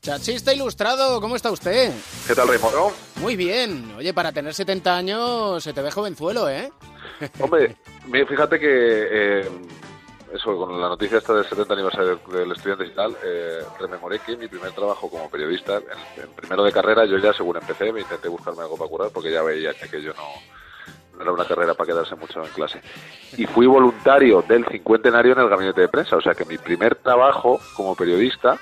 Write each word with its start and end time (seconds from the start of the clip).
Chachista 0.00 0.52
ilustrado, 0.52 1.20
¿cómo 1.20 1.34
está 1.34 1.50
usted? 1.50 1.92
¿Qué 2.26 2.34
tal, 2.34 2.48
Raymond? 2.48 2.74
Muy 3.16 3.36
bien. 3.36 3.94
Oye, 3.96 4.12
para 4.12 4.32
tener 4.32 4.52
70 4.52 4.96
años 4.96 5.64
se 5.64 5.72
te 5.72 5.80
ve 5.80 5.90
jovenzuelo, 5.90 6.48
¿eh? 6.48 6.70
Hombre, 7.40 7.76
fíjate 8.28 8.58
que 8.58 8.68
eh, 8.68 9.48
eso, 10.34 10.56
con 10.56 10.80
la 10.80 10.88
noticia 10.88 11.18
esta 11.18 11.34
del 11.34 11.48
70 11.48 11.74
aniversario 11.74 12.20
del 12.32 12.52
estudiante 12.52 12.86
y 12.86 12.90
tal, 12.90 13.16
eh, 13.24 13.62
rememoré 13.78 14.18
que 14.18 14.36
mi 14.36 14.48
primer 14.48 14.72
trabajo 14.72 15.08
como 15.08 15.30
periodista, 15.30 15.76
en, 15.76 16.30
primero 16.34 16.64
de 16.64 16.72
carrera, 16.72 17.04
yo 17.04 17.18
ya 17.18 17.32
según 17.32 17.56
empecé 17.56 17.92
me 17.92 18.00
intenté 18.00 18.28
buscarme 18.28 18.62
algo 18.62 18.76
para 18.76 18.90
curar 18.90 19.10
porque 19.10 19.32
ya 19.32 19.42
veía 19.42 19.72
que 19.74 20.02
yo 20.02 20.12
no, 20.14 20.24
no 21.16 21.22
era 21.22 21.32
una 21.32 21.44
carrera 21.44 21.74
para 21.74 21.92
quedarse 21.92 22.14
mucho 22.16 22.42
en 22.44 22.50
clase. 22.50 22.80
Y 23.36 23.46
fui 23.46 23.66
voluntario 23.66 24.42
del 24.42 24.64
cincuentenario 24.66 25.32
en 25.32 25.40
el 25.40 25.48
gabinete 25.48 25.82
de 25.82 25.88
prensa, 25.88 26.16
o 26.16 26.20
sea 26.20 26.34
que 26.34 26.44
mi 26.44 26.58
primer 26.58 26.96
trabajo 26.96 27.60
como 27.76 27.94
periodista 27.94 28.58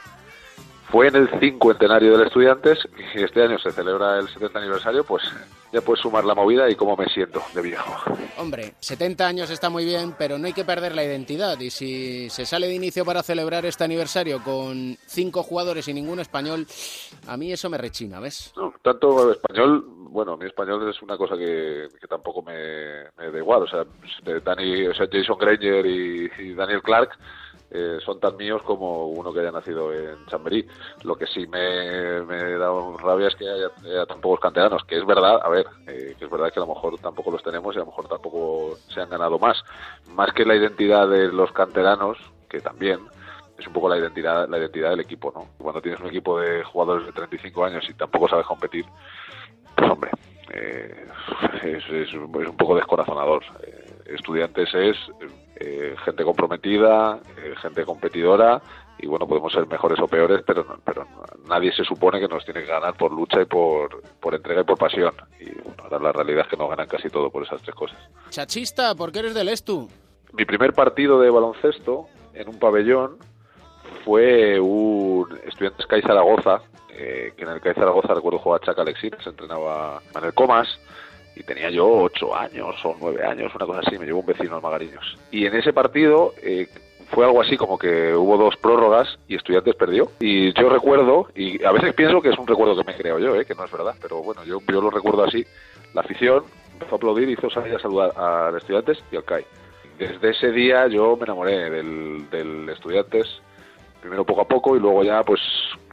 fue 0.92 1.08
en 1.08 1.16
el 1.16 1.40
cincuentenario 1.40 2.12
del 2.12 2.26
Estudiantes 2.26 2.78
y 3.16 3.22
este 3.22 3.42
año 3.42 3.58
se 3.58 3.72
celebra 3.72 4.18
el 4.18 4.28
70 4.28 4.58
aniversario, 4.58 5.02
pues 5.04 5.22
ya 5.72 5.80
puedes 5.80 6.02
sumar 6.02 6.26
la 6.26 6.34
movida 6.34 6.68
y 6.68 6.74
cómo 6.74 6.94
me 6.96 7.06
siento 7.06 7.42
de 7.54 7.62
viejo. 7.62 7.94
Hombre, 8.36 8.74
70 8.78 9.26
años 9.26 9.48
está 9.48 9.70
muy 9.70 9.86
bien, 9.86 10.14
pero 10.18 10.38
no 10.38 10.46
hay 10.46 10.52
que 10.52 10.66
perder 10.66 10.94
la 10.94 11.02
identidad 11.02 11.58
y 11.60 11.70
si 11.70 12.28
se 12.28 12.44
sale 12.44 12.68
de 12.68 12.74
inicio 12.74 13.06
para 13.06 13.22
celebrar 13.22 13.64
este 13.64 13.84
aniversario 13.84 14.44
con 14.44 14.98
cinco 15.06 15.42
jugadores 15.42 15.88
y 15.88 15.94
ningún 15.94 16.20
español, 16.20 16.66
a 17.26 17.38
mí 17.38 17.50
eso 17.50 17.70
me 17.70 17.78
rechina, 17.78 18.20
¿ves? 18.20 18.52
No, 18.54 18.74
tanto 18.82 19.32
español, 19.32 19.86
bueno, 20.12 20.36
mi 20.36 20.46
español 20.46 20.88
es 20.88 21.00
una 21.02 21.16
cosa 21.16 21.36
que, 21.36 21.88
tampoco 22.08 22.42
me, 22.42 23.04
da 23.16 23.38
igual, 23.38 23.62
o 23.62 23.66
sea, 23.66 23.84
Dani, 24.44 24.86
o 24.86 24.94
sea 24.94 25.06
Jason 25.10 25.38
Granger 25.38 25.86
y 25.86 26.54
Daniel 26.54 26.82
Clark 26.82 27.18
eh, 27.74 27.98
son 28.04 28.20
tan 28.20 28.36
míos 28.36 28.60
como 28.66 29.06
uno 29.06 29.32
que 29.32 29.40
haya 29.40 29.50
nacido 29.50 29.94
en 29.94 30.26
Chamberí. 30.26 30.66
Lo 31.04 31.16
que 31.16 31.26
sí 31.26 31.46
me, 31.46 32.20
me 32.22 32.36
da 32.58 32.70
rabia 32.98 33.28
es 33.28 33.34
que 33.34 33.48
haya, 33.48 33.70
tan 34.04 34.20
pocos 34.20 34.40
canteranos, 34.40 34.84
que 34.84 34.98
es 34.98 35.06
verdad, 35.06 35.40
a 35.42 35.48
ver, 35.48 35.66
eh, 35.86 36.14
que 36.18 36.26
es 36.26 36.30
verdad 36.30 36.52
que 36.52 36.60
a 36.60 36.66
lo 36.66 36.74
mejor 36.74 36.98
tampoco 36.98 37.30
los 37.30 37.42
tenemos 37.42 37.74
y 37.74 37.78
a 37.78 37.80
lo 37.80 37.86
mejor 37.86 38.08
tampoco 38.08 38.76
se 38.92 39.00
han 39.00 39.08
ganado 39.08 39.38
más. 39.38 39.64
Más 40.08 40.34
que 40.34 40.44
la 40.44 40.54
identidad 40.54 41.08
de 41.08 41.32
los 41.32 41.50
canteranos, 41.52 42.18
que 42.50 42.60
también, 42.60 43.00
es 43.58 43.66
un 43.66 43.72
poco 43.72 43.88
la 43.88 43.96
identidad 43.96 44.46
la 44.50 44.58
identidad 44.58 44.90
del 44.90 45.00
equipo, 45.00 45.32
¿no? 45.34 45.46
Cuando 45.56 45.80
tienes 45.80 46.00
un 46.00 46.08
equipo 46.08 46.38
de 46.40 46.62
jugadores 46.64 47.06
de 47.06 47.12
35 47.12 47.64
años 47.64 47.88
y 47.88 47.94
tampoco 47.94 48.28
sabes 48.28 48.44
competir, 48.44 48.84
pues 49.76 49.90
hombre, 49.90 50.10
eh, 50.52 51.06
es, 51.62 51.84
es, 51.90 52.14
un 52.14 52.56
poco 52.56 52.76
descorazonador. 52.76 53.42
estudiantes 54.06 54.72
es 54.74 54.96
eh, 55.56 55.94
gente 56.04 56.24
comprometida, 56.24 57.20
eh, 57.38 57.54
gente 57.60 57.84
competidora 57.84 58.60
y 58.98 59.06
bueno, 59.06 59.26
podemos 59.26 59.52
ser 59.52 59.66
mejores 59.66 59.98
o 60.00 60.06
peores, 60.06 60.42
pero, 60.46 60.64
pero 60.84 61.06
nadie 61.48 61.72
se 61.72 61.84
supone 61.84 62.20
que 62.20 62.28
nos 62.28 62.44
tiene 62.44 62.62
que 62.62 62.68
ganar 62.68 62.94
por 62.96 63.12
lucha 63.12 63.40
y 63.42 63.44
por, 63.44 64.02
por 64.20 64.34
entrega 64.34 64.62
y 64.62 64.64
por 64.64 64.78
pasión. 64.78 65.12
Y 65.40 65.50
bueno, 65.60 65.98
la 66.00 66.12
realidad 66.12 66.44
es 66.44 66.48
que 66.48 66.56
nos 66.56 66.68
ganan 66.68 66.86
casi 66.86 67.08
todo 67.10 67.30
por 67.30 67.44
esas 67.44 67.60
tres 67.62 67.74
cosas. 67.74 67.98
Chachista, 68.30 68.94
¿por 68.94 69.12
qué 69.12 69.20
eres 69.20 69.34
del 69.34 69.48
Estu? 69.48 69.88
Mi 70.32 70.44
primer 70.44 70.72
partido 70.72 71.20
de 71.20 71.30
baloncesto 71.30 72.06
en 72.34 72.48
un 72.48 72.58
pabellón 72.58 73.18
fue 74.04 74.58
un 74.58 75.28
estudiante 75.46 75.82
Sky 75.82 76.02
Zaragoza, 76.02 76.62
eh, 76.92 77.32
que 77.36 77.44
en 77.44 77.50
el 77.50 77.58
Sky 77.60 77.74
Zaragoza 77.74 78.14
recuerdo 78.14 78.38
jugar 78.38 78.60
Chaca 78.60 78.82
Alexis, 78.82 79.12
se 79.22 79.30
entrenaba 79.30 80.00
Manuel 80.14 80.34
Comas, 80.34 80.68
y 81.34 81.42
tenía 81.42 81.70
yo 81.70 81.88
ocho 81.88 82.34
años 82.34 82.74
o 82.84 82.94
nueve 83.00 83.24
años, 83.24 83.54
una 83.54 83.66
cosa 83.66 83.80
así, 83.80 83.98
me 83.98 84.06
llevó 84.06 84.20
un 84.20 84.26
vecino 84.26 84.56
al 84.56 84.62
Magariños. 84.62 85.16
Y 85.30 85.46
en 85.46 85.54
ese 85.54 85.72
partido 85.72 86.34
eh, 86.42 86.68
fue 87.10 87.24
algo 87.24 87.40
así 87.40 87.56
como 87.56 87.78
que 87.78 88.14
hubo 88.14 88.36
dos 88.36 88.56
prórrogas 88.56 89.18
y 89.28 89.36
Estudiantes 89.36 89.74
perdió. 89.74 90.10
Y 90.20 90.52
yo 90.52 90.68
recuerdo, 90.68 91.28
y 91.34 91.62
a 91.64 91.72
veces 91.72 91.94
pienso 91.94 92.20
que 92.20 92.30
es 92.30 92.38
un 92.38 92.46
recuerdo 92.46 92.76
que 92.76 92.84
me 92.84 92.96
creo 92.96 93.18
yo, 93.18 93.34
eh, 93.36 93.44
que 93.46 93.54
no 93.54 93.64
es 93.64 93.72
verdad, 93.72 93.94
pero 94.00 94.22
bueno, 94.22 94.44
yo, 94.44 94.58
yo 94.68 94.80
lo 94.80 94.90
recuerdo 94.90 95.24
así. 95.24 95.44
La 95.94 96.02
afición 96.02 96.44
empezó 96.74 96.94
a 96.94 96.96
aplaudir, 96.96 97.28
hizo 97.28 97.48
salir 97.50 97.74
a 97.74 97.78
saludar 97.78 98.56
Estudiantes 98.56 99.02
y 99.10 99.16
al 99.16 99.24
CAI. 99.24 99.44
Desde 99.98 100.30
ese 100.30 100.50
día 100.50 100.86
yo 100.88 101.16
me 101.16 101.24
enamoré 101.24 101.70
del, 101.70 102.28
del 102.30 102.68
Estudiantes 102.68 103.40
primero 104.02 104.24
poco 104.24 104.40
a 104.42 104.48
poco 104.48 104.76
y 104.76 104.80
luego 104.80 105.04
ya 105.04 105.22
pues 105.22 105.40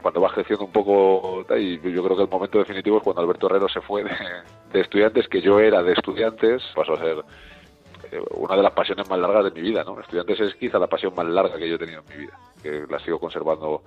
cuando 0.00 0.20
vas 0.20 0.32
creciendo 0.32 0.64
un 0.64 0.72
poco 0.72 1.44
y 1.56 1.76
yo 1.76 2.02
creo 2.04 2.16
que 2.16 2.22
el 2.22 2.28
momento 2.28 2.58
definitivo 2.58 2.98
es 2.98 3.02
cuando 3.02 3.22
Alberto 3.22 3.46
Herrero 3.46 3.68
se 3.68 3.80
fue 3.80 4.04
de, 4.04 4.80
estudiantes 4.80 5.28
que 5.28 5.40
yo 5.40 5.58
era 5.60 5.82
de 5.82 5.92
estudiantes 5.92 6.62
pasó 6.74 6.94
a 6.94 6.98
ser 6.98 7.16
eh, 8.10 8.20
una 8.32 8.56
de 8.56 8.62
las 8.62 8.72
pasiones 8.72 9.08
más 9.08 9.18
largas 9.18 9.44
de 9.44 9.50
mi 9.50 9.60
vida 9.60 9.84
no 9.84 9.98
estudiantes 10.00 10.40
es 10.40 10.54
quizá 10.54 10.78
la 10.78 10.86
pasión 10.86 11.14
más 11.14 11.26
larga 11.26 11.56
que 11.56 11.68
yo 11.68 11.74
he 11.74 11.78
tenido 11.78 12.00
en 12.00 12.16
mi 12.16 12.24
vida 12.24 12.38
que 12.62 12.84
la 12.88 12.98
sigo 13.00 13.18
conservando 13.18 13.82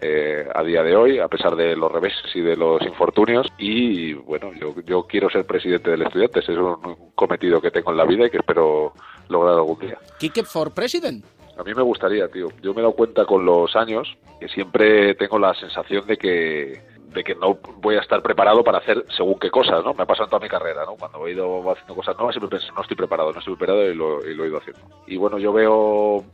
eh, 0.00 0.46
a 0.54 0.62
día 0.62 0.82
de 0.82 0.96
hoy 0.96 1.18
a 1.18 1.28
pesar 1.28 1.56
de 1.56 1.76
los 1.76 1.90
reveses 1.90 2.34
y 2.34 2.40
de 2.40 2.56
los 2.56 2.82
infortunios 2.82 3.46
y 3.58 4.12
bueno 4.14 4.52
yo, 4.54 4.74
yo 4.84 5.04
quiero 5.04 5.30
ser 5.30 5.46
presidente 5.46 5.90
del 5.90 6.02
estudiantes 6.02 6.48
es 6.48 6.58
un, 6.58 7.10
cometido 7.14 7.60
que 7.60 7.70
tengo 7.70 7.90
en 7.90 7.96
la 7.96 8.04
vida 8.04 8.26
y 8.26 8.30
que 8.30 8.38
espero 8.38 8.92
lograr 9.28 9.54
algún 9.54 9.78
día. 9.78 9.98
Kike 10.18 10.44
for 10.44 10.72
president 10.72 11.24
a 11.56 11.62
mí 11.62 11.74
me 11.74 11.82
gustaría, 11.82 12.28
tío. 12.28 12.48
Yo 12.62 12.74
me 12.74 12.80
he 12.80 12.82
dado 12.82 12.94
cuenta 12.94 13.24
con 13.24 13.44
los 13.44 13.74
años 13.76 14.16
que 14.40 14.48
siempre 14.48 15.14
tengo 15.14 15.38
la 15.38 15.54
sensación 15.54 16.06
de 16.06 16.16
que 16.16 16.94
de 17.14 17.22
que 17.22 17.36
no 17.36 17.58
voy 17.76 17.94
a 17.94 18.00
estar 18.00 18.20
preparado 18.22 18.64
para 18.64 18.78
hacer 18.78 19.04
según 19.16 19.38
qué 19.38 19.48
cosas, 19.48 19.84
¿no? 19.84 19.94
Me 19.94 20.02
ha 20.02 20.06
pasado 20.06 20.24
en 20.24 20.30
toda 20.30 20.42
mi 20.42 20.48
carrera, 20.48 20.84
¿no? 20.84 20.96
Cuando 20.96 21.24
he 21.26 21.30
ido 21.30 21.70
haciendo 21.70 21.94
cosas 21.94 22.16
nuevas 22.16 22.34
siempre 22.34 22.58
pensé, 22.58 22.72
no 22.74 22.82
estoy 22.82 22.96
preparado, 22.96 23.32
no 23.32 23.38
estoy 23.38 23.54
preparado 23.54 23.88
y 23.88 23.94
lo, 23.94 24.28
y 24.28 24.34
lo 24.34 24.44
he 24.44 24.48
ido 24.48 24.58
haciendo. 24.58 24.82
Y 25.06 25.16
bueno, 25.16 25.38
yo 25.38 25.52
veo 25.52 26.24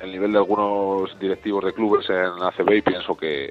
el 0.00 0.12
nivel 0.12 0.32
de 0.32 0.38
algunos 0.38 1.18
directivos 1.18 1.64
de 1.64 1.72
clubes 1.72 2.08
en 2.08 2.40
ACB 2.40 2.74
y 2.74 2.82
pienso 2.82 3.16
que, 3.16 3.50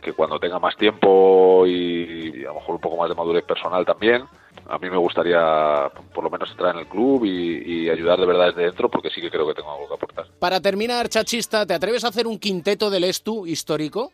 que 0.00 0.12
cuando 0.12 0.38
tenga 0.38 0.58
más 0.58 0.76
tiempo 0.76 1.64
y, 1.66 2.44
a 2.44 2.48
lo 2.48 2.54
mejor 2.54 2.74
un 2.76 2.80
poco 2.80 2.96
más 2.96 3.08
de 3.08 3.14
madurez 3.14 3.44
personal 3.44 3.84
también, 3.84 4.24
a 4.66 4.78
mí 4.78 4.90
me 4.90 4.96
gustaría 4.96 5.90
por 6.14 6.24
lo 6.24 6.30
menos 6.30 6.50
entrar 6.50 6.74
en 6.74 6.80
el 6.80 6.88
club 6.88 7.24
y, 7.24 7.88
ayudar 7.88 8.18
de 8.18 8.26
verdad 8.26 8.46
desde 8.48 8.64
dentro 8.64 8.90
porque 8.90 9.10
sí 9.10 9.20
que 9.20 9.30
creo 9.30 9.46
que 9.46 9.54
tengo 9.54 9.72
algo 9.72 9.88
que 9.88 9.94
aportar. 9.94 10.26
Para 10.38 10.60
terminar, 10.60 11.08
Chachista, 11.08 11.64
¿te 11.66 11.74
atreves 11.74 12.04
a 12.04 12.08
hacer 12.08 12.26
un 12.26 12.38
quinteto 12.38 12.90
del 12.90 13.04
Estu 13.04 13.46
histórico? 13.46 14.12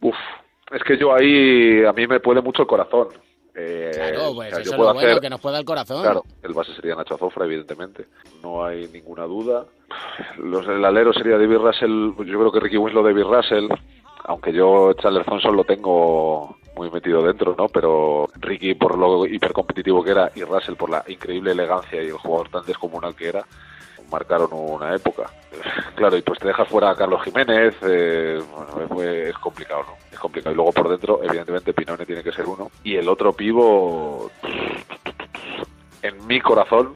Uf, 0.00 0.16
es 0.72 0.82
que 0.82 0.98
yo 0.98 1.14
ahí 1.14 1.84
a 1.84 1.92
mí 1.92 2.06
me 2.06 2.20
puede 2.20 2.40
mucho 2.40 2.62
el 2.62 2.68
corazón. 2.68 3.08
Eh, 3.54 3.90
claro, 3.94 4.34
pues 4.34 4.52
eso 4.52 4.72
es 4.72 4.78
lo 4.78 4.94
bueno, 4.94 5.20
que 5.20 5.30
nos 5.30 5.40
pueda 5.40 5.58
el 5.58 5.64
corazón. 5.64 6.02
Claro, 6.02 6.24
el 6.42 6.52
base 6.52 6.74
sería 6.74 6.94
Nacho 6.94 7.14
Azofra, 7.14 7.46
evidentemente. 7.46 8.06
No 8.42 8.64
hay 8.64 8.86
ninguna 8.88 9.24
duda. 9.24 9.64
Los, 10.38 10.66
el 10.68 10.84
alero 10.84 11.12
sería 11.12 11.38
David 11.38 11.56
Russell, 11.56 12.12
yo 12.18 12.38
creo 12.38 12.52
que 12.52 12.60
Ricky 12.60 12.76
Winslow, 12.76 13.02
David 13.02 13.24
Russell 13.24 13.68
aunque 14.26 14.52
yo 14.52 14.92
Chandler 14.94 15.24
Thompson 15.24 15.56
lo 15.56 15.64
tengo 15.64 16.55
muy 16.76 16.90
metido 16.90 17.22
dentro, 17.22 17.54
¿no? 17.56 17.68
Pero 17.68 18.28
Ricky 18.36 18.74
por 18.74 18.96
lo 18.96 19.26
hipercompetitivo 19.26 20.04
que 20.04 20.10
era 20.10 20.30
y 20.34 20.44
Russell 20.44 20.74
por 20.74 20.90
la 20.90 21.02
increíble 21.08 21.52
elegancia 21.52 22.02
y 22.02 22.08
el 22.08 22.18
jugador 22.18 22.50
tan 22.50 22.66
descomunal 22.66 23.16
que 23.16 23.28
era, 23.28 23.44
marcaron 24.10 24.50
una 24.52 24.94
época. 24.94 25.30
Claro, 25.96 26.18
y 26.18 26.20
pues 26.20 26.38
te 26.38 26.48
dejas 26.48 26.68
fuera 26.68 26.90
a 26.90 26.94
Carlos 26.94 27.22
Jiménez, 27.24 27.74
eh, 27.80 28.38
bueno, 28.50 29.02
es, 29.02 29.34
complicado, 29.38 29.82
¿no? 29.84 29.96
Es 30.12 30.18
complicado. 30.18 30.52
Y 30.52 30.56
luego 30.56 30.70
por 30.70 30.90
dentro, 30.90 31.20
evidentemente, 31.22 31.72
Pinone 31.72 32.04
tiene 32.04 32.22
que 32.22 32.32
ser 32.32 32.44
uno. 32.44 32.70
Y 32.84 32.96
el 32.96 33.08
otro 33.08 33.32
pivo, 33.32 34.30
en 36.02 36.26
mi 36.26 36.38
corazón, 36.42 36.92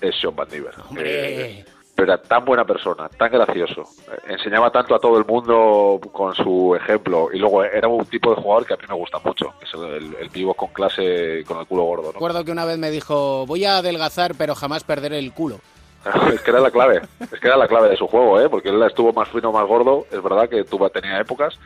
es 0.00 0.14
Sean 0.20 0.36
Van 0.36 0.48
Diver. 0.48 0.74
Eh, 0.98 1.64
pero 1.94 2.12
era 2.12 2.22
tan 2.22 2.44
buena 2.44 2.64
persona, 2.64 3.08
tan 3.08 3.30
gracioso, 3.30 3.84
enseñaba 4.26 4.70
tanto 4.70 4.94
a 4.94 4.98
todo 4.98 5.18
el 5.18 5.24
mundo 5.24 6.00
con 6.12 6.34
su 6.34 6.74
ejemplo 6.74 7.28
y 7.32 7.38
luego 7.38 7.62
era 7.64 7.86
un 7.86 8.04
tipo 8.06 8.34
de 8.34 8.40
jugador 8.40 8.66
que 8.66 8.74
a 8.74 8.76
mí 8.76 8.84
me 8.88 8.94
gusta 8.94 9.18
mucho, 9.22 9.52
es 9.62 9.72
el, 9.74 10.16
el 10.18 10.28
vivo 10.30 10.54
con 10.54 10.68
clase 10.68 11.44
con 11.46 11.58
el 11.58 11.66
culo 11.66 11.84
gordo. 11.84 12.04
¿no? 12.04 12.12
Recuerdo 12.12 12.44
que 12.44 12.52
una 12.52 12.64
vez 12.64 12.78
me 12.78 12.90
dijo, 12.90 13.44
voy 13.46 13.64
a 13.64 13.78
adelgazar 13.78 14.34
pero 14.36 14.54
jamás 14.54 14.84
perder 14.84 15.12
el 15.12 15.32
culo. 15.32 15.60
es 16.32 16.40
que 16.40 16.50
era 16.50 16.60
la 16.60 16.70
clave, 16.70 17.02
es 17.20 17.40
que 17.40 17.46
era 17.46 17.56
la 17.56 17.68
clave 17.68 17.90
de 17.90 17.96
su 17.96 18.06
juego, 18.06 18.40
¿eh? 18.40 18.48
porque 18.48 18.70
él 18.70 18.82
estuvo 18.82 19.12
más 19.12 19.28
fino, 19.28 19.52
más 19.52 19.66
gordo, 19.66 20.06
es 20.10 20.22
verdad 20.22 20.48
que 20.48 20.64
tuvo, 20.64 20.88
tenía 20.90 21.20
épocas, 21.20 21.58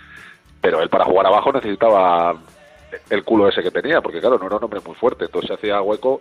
pero 0.61 0.83
él 0.83 0.89
para 0.89 1.05
jugar 1.05 1.27
abajo 1.27 1.53
necesitaba 1.53 2.35
el 3.11 3.25
culo 3.25 3.49
ese 3.49 3.63
que 3.63 3.71
tenía, 3.71 4.01
porque 4.01 4.21
claro, 4.21 4.39
no 4.39 4.47
era 4.47 4.57
un 4.57 4.65
hombre 4.65 4.81
muy 4.85 4.95
fuerte, 4.95 5.27
entonces 5.27 5.49
se 5.49 5.55
hacía 5.55 5.81
hueco 5.81 6.21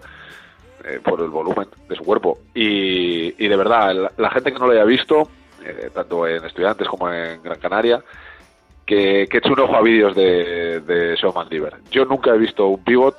eh, 0.88 1.00
por 1.04 1.20
el 1.22 1.30
volumen 1.30 1.68
de 1.90 1.96
su 1.96 2.04
cuerpo. 2.04 2.38
Y, 2.54 3.32
de 3.32 3.58
verdad, 3.58 4.12
la, 4.18 4.30
gente 4.30 4.54
que 4.54 4.60
no 4.60 4.68
lo 4.68 4.74
haya 4.74 4.84
visto, 4.84 5.30
eh, 5.64 5.90
tanto 5.94 6.28
en 6.28 6.46
estudiantes 6.46 6.88
como 6.88 7.12
en 7.12 7.42
Gran 7.42 7.60
Canaria, 7.60 8.04
que, 8.86 9.28
que 9.28 9.38
eche 9.40 9.52
un 9.52 9.60
ojo 9.62 9.76
a 9.76 9.82
vídeos 9.82 10.16
de, 10.16 10.82
de 10.82 11.18
Sean 11.18 11.34
Yo 11.90 12.06
nunca 12.06 12.36
he 12.36 12.38
visto 12.38 12.68
un 12.68 12.84
pivot 12.84 13.18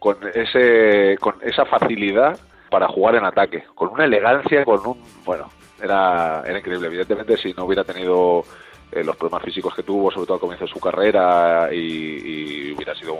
con, 0.00 0.16
ese, 0.34 1.16
con 1.20 1.36
esa 1.42 1.64
facilidad 1.64 2.38
para 2.70 2.88
jugar 2.88 3.14
en 3.14 3.24
ataque, 3.24 3.64
con 3.74 3.90
una 3.90 4.04
elegancia, 4.04 4.64
con 4.64 4.84
un... 4.84 5.00
Bueno, 5.24 5.48
era, 5.80 6.42
era 6.44 6.58
increíble. 6.58 6.88
Evidentemente, 6.88 7.36
si 7.36 7.52
no 7.52 7.66
hubiera 7.66 7.84
tenido 7.84 8.44
eh, 8.90 9.04
los 9.04 9.16
problemas 9.16 9.44
físicos 9.44 9.74
que 9.74 9.84
tuvo, 9.84 10.10
sobre 10.10 10.26
todo 10.26 10.34
al 10.34 10.40
comienzo 10.40 10.64
de 10.64 10.72
su 10.72 10.80
carrera, 10.80 11.68
y, 11.72 12.72
hubiera 12.72 12.96
sido 12.96 13.16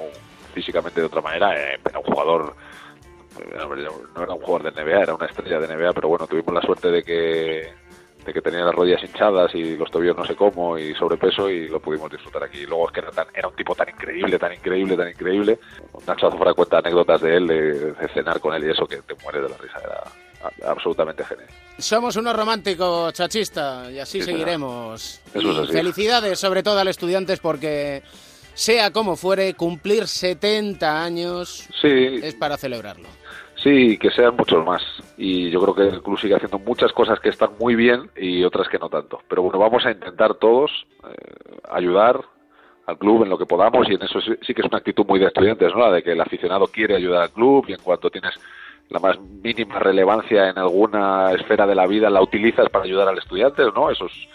físicamente 0.52 1.00
de 1.00 1.06
otra 1.06 1.20
manera, 1.20 1.54
era 1.54 1.98
un 2.00 2.04
jugador 2.04 2.56
no 3.38 4.22
era 4.22 4.34
un 4.34 4.40
jugador 4.40 4.72
de 4.72 4.82
NBA, 4.82 5.02
era 5.02 5.14
una 5.14 5.26
estrella 5.26 5.60
de 5.60 5.76
NBA, 5.76 5.92
pero 5.92 6.08
bueno, 6.08 6.26
tuvimos 6.26 6.54
la 6.54 6.62
suerte 6.62 6.90
de 6.90 7.02
que 7.02 7.84
de 8.24 8.32
que 8.32 8.40
tenía 8.40 8.64
las 8.64 8.74
rodillas 8.74 9.02
hinchadas 9.02 9.54
y 9.54 9.76
los 9.76 9.90
tobillos 9.90 10.16
no 10.16 10.24
sé 10.24 10.34
cómo 10.34 10.78
y 10.78 10.94
sobrepeso 10.94 11.50
y 11.50 11.68
lo 11.68 11.80
pudimos 11.80 12.10
disfrutar 12.10 12.44
aquí. 12.44 12.58
Y 12.58 12.66
luego 12.66 12.86
es 12.88 12.92
que 12.94 13.00
era, 13.00 13.10
tan, 13.10 13.26
era 13.34 13.48
un 13.48 13.54
tipo 13.54 13.74
tan 13.74 13.88
increíble, 13.88 14.38
tan 14.38 14.52
increíble, 14.52 14.96
tan 14.96 15.08
increíble. 15.08 15.58
Nacho 16.06 16.28
Azufra 16.28 16.54
cuenta 16.54 16.78
anécdotas 16.78 17.20
de 17.20 17.36
él, 17.36 17.46
de, 17.46 17.94
cenar 18.14 18.40
con 18.40 18.54
él 18.54 18.64
y 18.64 18.70
eso 18.70 18.86
que 18.86 18.96
te 19.02 19.14
mueres 19.22 19.42
de 19.42 19.48
la 19.48 19.56
risa. 19.58 19.78
Era 19.78 20.70
absolutamente 20.70 21.24
genial. 21.24 21.48
Somos 21.78 22.16
unos 22.16 22.36
románticos, 22.36 23.12
chachista, 23.12 23.90
y 23.90 23.98
así 23.98 24.22
seguiremos. 24.22 25.20
Eso 25.32 25.66
Felicidades 25.66 26.38
sobre 26.38 26.62
todo 26.62 26.78
al 26.78 26.88
estudiantes 26.88 27.40
porque 27.40 28.02
sea 28.54 28.90
como 28.90 29.16
fuere, 29.16 29.54
cumplir 29.54 30.06
70 30.06 31.02
años 31.02 31.68
es 31.82 32.34
para 32.34 32.56
celebrarlo. 32.56 33.08
Sí, 33.64 33.96
que 33.96 34.10
sean 34.10 34.36
muchos 34.36 34.62
más. 34.62 34.82
Y 35.16 35.48
yo 35.48 35.58
creo 35.62 35.74
que 35.74 35.96
el 35.96 36.02
club 36.02 36.18
sigue 36.18 36.34
haciendo 36.34 36.58
muchas 36.58 36.92
cosas 36.92 37.18
que 37.18 37.30
están 37.30 37.52
muy 37.58 37.74
bien 37.74 38.10
y 38.14 38.44
otras 38.44 38.68
que 38.68 38.78
no 38.78 38.90
tanto. 38.90 39.20
Pero 39.26 39.40
bueno, 39.40 39.58
vamos 39.58 39.86
a 39.86 39.90
intentar 39.90 40.34
todos 40.34 40.70
eh, 41.02 41.60
ayudar 41.70 42.20
al 42.86 42.98
club 42.98 43.22
en 43.22 43.30
lo 43.30 43.38
que 43.38 43.46
podamos 43.46 43.88
y 43.88 43.94
en 43.94 44.02
eso 44.02 44.20
sí, 44.20 44.52
que 44.52 44.60
es 44.60 44.68
una 44.68 44.76
actitud 44.76 45.06
muy 45.06 45.18
de 45.18 45.28
estudiantes, 45.28 45.72
¿no? 45.74 45.80
La 45.80 45.92
de 45.92 46.02
que 46.02 46.12
el 46.12 46.20
aficionado 46.20 46.66
quiere 46.66 46.94
ayudar 46.94 47.22
al 47.22 47.30
club 47.30 47.64
y 47.66 47.72
en 47.72 47.80
cuanto 47.80 48.10
tienes 48.10 48.34
la 48.90 49.00
más 49.00 49.18
mínima 49.18 49.78
relevancia 49.78 50.50
en 50.50 50.58
alguna 50.58 51.32
esfera 51.32 51.66
de 51.66 51.74
la 51.74 51.86
vida 51.86 52.10
la 52.10 52.20
utilizas 52.20 52.68
para 52.68 52.84
ayudar 52.84 53.08
al 53.08 53.16
estudiante, 53.16 53.62
¿no? 53.74 53.90
Eso 53.90 54.04
es 54.04 54.28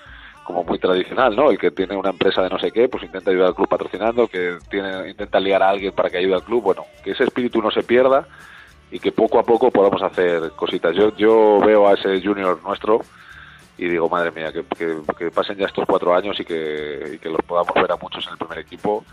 como 0.44 0.64
muy 0.64 0.80
tradicional, 0.80 1.36
¿no? 1.36 1.52
El 1.52 1.60
que 1.60 1.70
tiene 1.70 1.96
una 1.96 2.10
empresa 2.10 2.42
de 2.42 2.50
no 2.50 2.58
sé 2.58 2.72
qué, 2.72 2.90
pues 2.90 3.04
intenta 3.04 3.30
ayudar 3.30 3.50
al 3.50 3.56
club 3.56 3.68
patrocinando, 3.68 4.28
que 4.28 4.58
tiene, 4.72 5.08
intenta 5.08 5.40
liar 5.40 5.62
a 5.62 5.70
alguien 5.70 5.92
para 5.92 6.10
que 6.10 6.18
ayude 6.18 6.34
al 6.34 6.44
club, 6.44 6.64
bueno, 6.64 6.86
que 7.04 7.12
ese 7.12 7.26
espíritu 7.26 7.62
no 7.62 7.70
se 7.70 7.84
pierda 7.84 8.28
y 8.92 9.00
que 9.00 9.12
poco 9.12 9.40
a 9.40 9.44
poco 9.44 9.72
podamos 9.72 10.02
hacer 10.02 10.52
cositas. 10.52 10.96
Yo, 10.96 11.16
yo 11.16 11.60
veo 11.60 11.88
a 11.88 11.94
ese 11.94 12.22
junior 12.22 12.60
nuestro 12.64 13.02
y 13.78 13.88
digo, 13.88 14.10
madre 14.10 14.32
mía, 14.32 14.52
que, 14.52 14.64
que, 15.18 15.32
pasen 15.32 15.58
ya 15.58 15.68
estos 15.68 15.86
cuatro 15.88 16.14
años 16.14 16.38
y 16.40 16.44
que, 16.44 17.12
y 17.14 17.18
que 17.18 17.30
los 17.30 17.42
podamos 17.46 17.74
ver 17.74 17.92
a 17.92 17.96
muchos 17.96 18.26
en 18.28 18.34
el 18.34 18.38
primer 18.38 18.60
equipo 18.60 19.06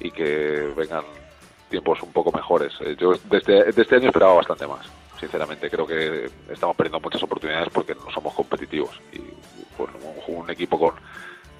y 0.00 0.10
que 0.10 0.72
vengan 0.76 1.04
tiempos 1.68 2.02
un 2.02 2.12
poco 2.12 2.32
mejores. 2.32 2.72
Eh, 2.80 2.96
yo 2.98 3.12
desde, 3.30 3.68
este 3.68 3.96
año 3.96 4.08
esperaba 4.08 4.34
bastante 4.34 4.66
más. 4.66 4.86
Sinceramente, 5.20 5.70
creo 5.70 5.86
que 5.86 6.28
estamos 6.48 6.74
perdiendo 6.74 7.00
muchas 7.00 7.22
oportunidades 7.22 7.68
porque 7.72 7.94
no 7.94 8.10
somos 8.10 8.34
competitivos. 8.34 9.00
Y 9.12 9.20
un, 10.26 10.50
equipo 10.50 10.78
con, 10.78 10.94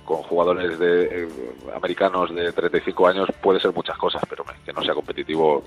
con 0.04 0.22
jugadores 0.22 0.78
de, 0.78 1.22
eh, 1.22 1.28
americanos 1.76 2.34
de 2.34 2.52
35 2.52 3.06
años 3.06 3.28
puede 3.40 3.60
ser 3.60 3.72
muchas 3.72 3.96
cosas, 3.96 4.22
pero 4.28 4.44
que 4.64 4.72
no 4.72 4.82
sea 4.82 4.94
competitivo 4.94 5.62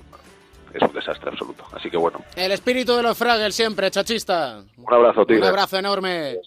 es 0.74 0.82
un 0.82 0.92
desastre 0.92 1.30
absoluto. 1.30 1.64
Así 1.72 1.88
que 1.88 1.96
bueno. 1.96 2.20
El 2.36 2.52
espíritu 2.52 2.94
de 2.96 3.02
los 3.02 3.16
Fragel 3.16 3.52
siempre, 3.52 3.90
chachista. 3.90 4.62
Un 4.76 4.92
abrazo, 4.92 5.24
tío. 5.24 5.38
Un 5.38 5.44
abrazo 5.44 5.78
enorme. 5.78 6.38